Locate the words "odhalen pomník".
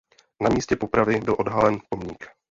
1.39-2.25